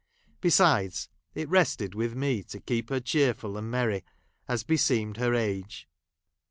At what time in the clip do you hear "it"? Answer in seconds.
1.35-1.47